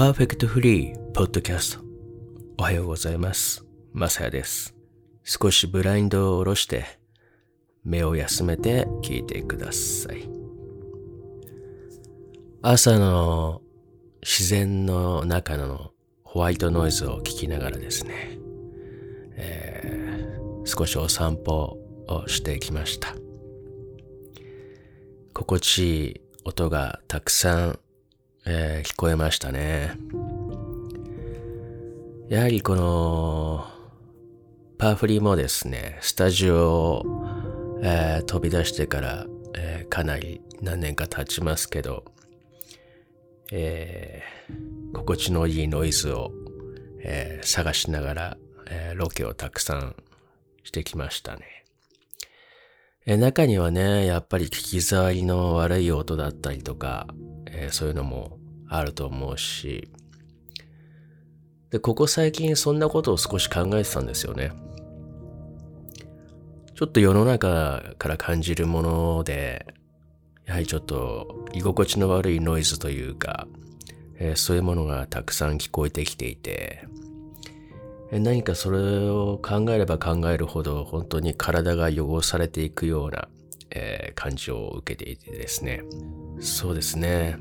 [0.00, 1.84] パーフェクトフリーポッドキャスト
[2.56, 3.66] おはようございます。
[3.92, 4.74] マサヤです。
[5.24, 6.86] 少しブラインドを下ろして
[7.84, 10.26] 目を休めて聞いてください。
[12.62, 13.60] 朝の
[14.22, 15.90] 自然の中の
[16.24, 18.38] ホワイトノイズを聞きながらですね、
[19.36, 21.76] えー少しお散歩
[22.08, 23.14] をしてきました。
[25.34, 27.78] 心地いい音がたくさん、
[28.52, 29.92] えー聞こえましたね。
[32.28, 33.64] やはりこの
[34.76, 37.04] パーフリもですね、スタジオを、
[37.84, 42.04] えー飛び出してから、えーかなり何年か経ちますけど、
[43.52, 46.32] えー心地のいいノイズを、
[47.04, 48.36] えー探しながら、
[48.68, 49.94] えーロケをたくさん
[50.64, 51.44] してきましたね。
[53.06, 57.06] えー中にはね、やっぱり聞き障りの悪い音だったりとか、
[57.52, 58.39] えーそういうのも
[58.70, 59.88] あると思うし、
[61.70, 64.52] で、ここ最近そんなことを少し考えてたんですよね。
[66.74, 69.66] ちょっと世の中から感じるもので、
[70.46, 73.46] やはりちょっと居心地の悪いノイズというか、
[74.18, 76.86] えーそういうものがたくさん聞こえてきていて、
[78.12, 78.78] えー何かそれ
[79.10, 83.28] を考えれば考えるほど本当に体が汚されていくような、
[83.70, 85.82] えー感じを受けていてですね。
[86.40, 87.38] そうですね。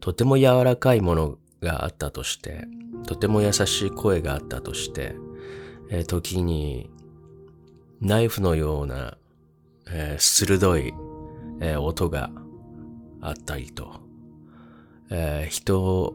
[0.00, 2.66] とても柔らかいものがあったとして、
[3.06, 5.16] とても優しい声があったとして、
[5.90, 6.90] えー時に
[8.00, 9.16] ナイフのような、
[9.88, 10.94] えー鋭い、
[11.60, 12.30] えー音が
[13.20, 14.00] あったりと、
[15.10, 16.14] え人を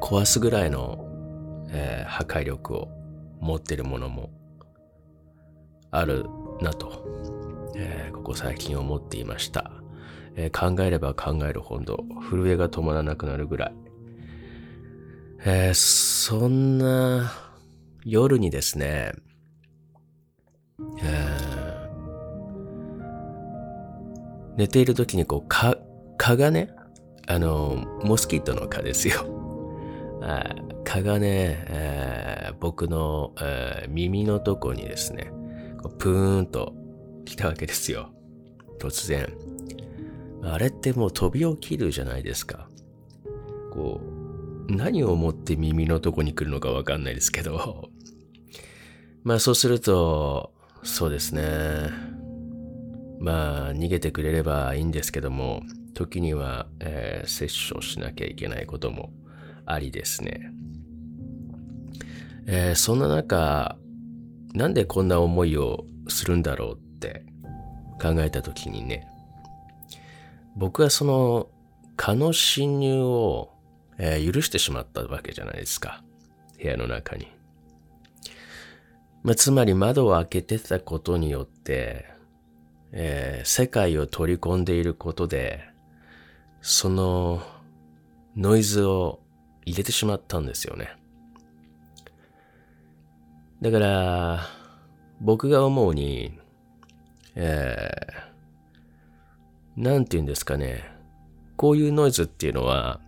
[0.00, 1.04] 壊すぐらいの、
[1.70, 2.88] え破壊力を
[3.40, 4.30] 持っているものも
[5.90, 6.26] ある
[6.60, 7.04] なと、
[7.74, 9.70] えここ最近思っていました、
[10.36, 13.74] えー考えれば考えるほど震えが止まらなくなるぐらい、
[15.44, 17.32] えーそんな
[18.04, 19.12] 夜にですね、
[21.02, 21.76] えー
[24.56, 25.76] 寝ている時にこう蚊
[26.16, 26.70] 蚊がね
[27.26, 29.26] あのモスキートの蚊ですよ。
[30.84, 35.30] 蚊がね、えー僕の、えー耳のとこにですね
[35.82, 36.72] こうプーンと
[37.26, 38.10] 来たわけですよ。
[38.78, 39.28] 突然。
[40.52, 42.68] あれってもう飛び起きるじゃないですか。
[43.72, 47.90] こう何を思って耳のとこに来るのかわかんないですけど。
[49.24, 50.52] まあそうすると
[50.82, 51.42] そうですね。
[53.18, 55.62] まあ逃げてくれればいいんですけども
[55.94, 59.10] 時には、えー、接触しなきゃいけないことも
[59.64, 60.52] ありですね、
[62.46, 63.78] えーそんな中
[64.54, 67.24] なんでこんな思いをするんだろうって
[68.00, 69.08] 考えた時にね
[70.56, 71.48] 僕はその
[71.96, 73.50] 蚊の侵入を、
[73.98, 76.02] えー許してしまったわけじゃないですか
[76.58, 77.28] 部屋の中に、
[79.22, 82.06] まあ、つまり窓を開けてたことによって
[82.92, 85.60] えー世界を取り込んでいることで、
[86.62, 87.42] その
[88.36, 89.20] ノイズを
[89.64, 90.96] 入れてしまったんですよね。
[93.60, 94.46] だから、
[95.20, 96.38] 僕が思うに、
[97.34, 98.25] えー
[99.76, 100.84] なんて言うんですかね、
[101.56, 103.00] こういうノイズっていうのは、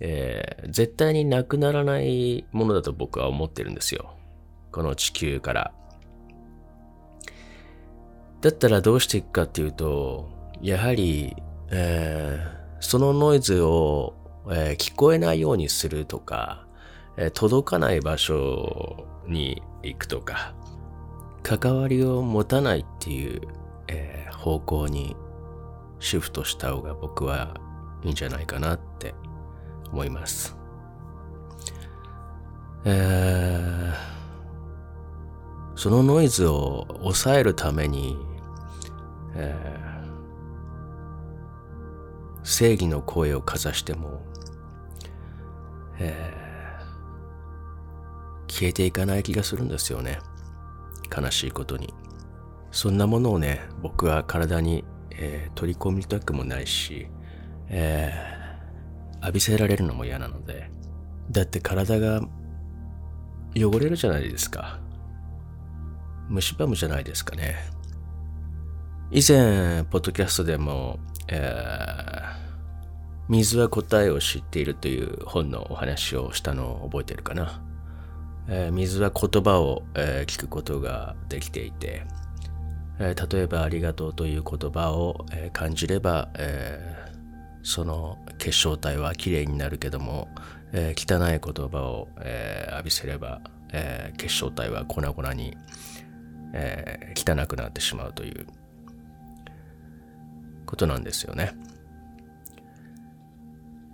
[0.00, 4.14] えー絶対になくならないものだと僕は思ってるんですよ。
[4.72, 5.72] この地球から。
[8.40, 10.28] だったらどうしていくかっていうと、
[10.60, 11.36] やはり、
[11.70, 14.14] えーそのノイズを、
[14.48, 16.66] えー聞こえないようにするとか、
[17.16, 20.54] えー届かない場所に行くとか、
[21.42, 23.40] 関わりを持たないっていう、
[23.88, 25.14] えー方向に
[26.00, 27.54] シフトした方が僕は
[28.02, 29.14] いいんじゃないかなって
[29.92, 30.56] 思います。
[32.84, 34.20] えー
[35.76, 38.18] そのノイズを抑えるために、
[39.34, 39.90] えー
[42.42, 44.20] 正義の声をかざしても、
[45.98, 46.40] えー
[48.52, 50.18] 消えていかない気がするんですよね。
[51.16, 51.94] 悲しいことに。
[52.72, 54.84] そんなものをね、僕は体に、
[55.20, 57.06] えー取り込みたくもないし、
[57.68, 58.40] えー
[59.22, 60.70] 浴びせられるのも嫌なので。
[61.30, 62.22] だって体が
[63.54, 64.80] 汚れるじゃないですか。
[66.30, 67.56] 蝕むじゃないですかね。
[69.12, 72.40] 以前、ポッドキャストでも、えー
[73.28, 77.62] 水は答えを知っているという本のお話をしたのを覚えてるかな。
[78.48, 82.06] えー水は言葉を、えー聞くことができていて、
[83.00, 87.10] え例えばありがとうという言葉を、え感じれば、え
[87.62, 90.28] その結晶体はきれいになるけども、
[90.72, 93.40] え、汚い言葉を、え、浴びせれば、
[93.72, 95.56] え、結晶体は粉々に、
[96.52, 98.46] え、汚くなってしまうという
[100.66, 101.54] ことなんですよね。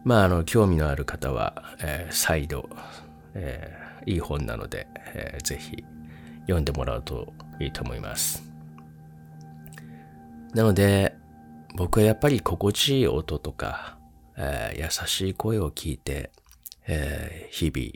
[0.05, 2.69] まあ、あの、興味のある方は、え、再度、
[3.35, 3.73] え、
[4.07, 5.85] いい本なので、えー、ぜひ
[6.43, 8.56] 読んでもらうといいと思います。
[10.57, 11.15] なので、
[11.75, 13.99] 僕はやっぱり心地いい音とか、
[14.39, 16.31] えー、優しい声を聞いて、
[16.87, 17.93] えー、日々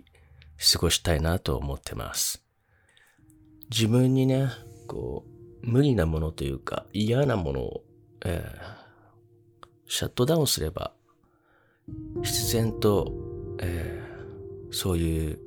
[0.75, 2.45] 過ごしたいなと思ってます。
[3.71, 4.51] 自分にね、
[4.89, 5.25] こ
[5.63, 7.83] う、無理なものというか嫌なものを、
[8.27, 10.93] えー、シャットダウンすれば、
[12.23, 13.11] 必然と、
[13.63, 15.39] えー、そういう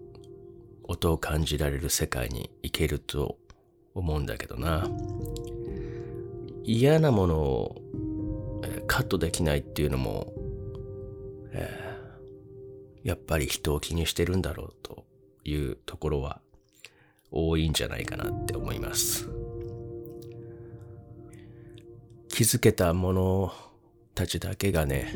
[0.85, 3.37] 音を感じられる世界に行けると
[3.93, 4.89] 思うんだけどな。
[6.63, 7.81] 嫌なものを、
[8.87, 10.33] カットできないっていうのも、
[11.51, 15.05] えー、やっぱり人を気にしてるんだろうと
[15.43, 16.41] いうところは
[17.31, 19.29] 多いんじゃないかなって思います。
[22.29, 23.53] 気づけた者
[24.15, 25.13] たちだけがね、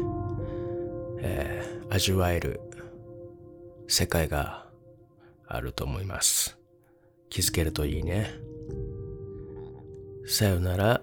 [1.20, 2.62] えー、味わえる
[3.88, 4.68] 世界が
[5.48, 6.58] あると思います。
[7.30, 8.32] 気づけるといいね。
[10.26, 11.02] さよなら。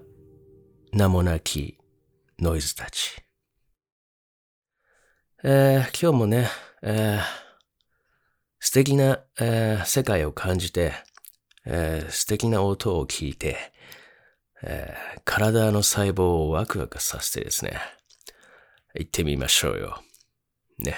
[0.94, 1.76] 名もなき
[2.38, 3.16] ノイズたち。
[5.42, 6.48] えー、今日もね、
[6.82, 7.20] えー、
[8.60, 10.92] 素敵な、えー、世界を感じて、
[11.66, 13.56] えー、素敵な音を聞いて、
[14.62, 17.76] えー、体の細胞をワクワクさせてですね、
[18.94, 20.00] 行ってみましょうよ。
[20.78, 20.94] ね。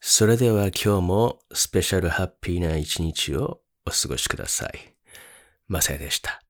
[0.00, 4.96] それでは今日もスペシャルハッピーな一日をお過ごしください。
[5.68, 6.42] マサヤでした。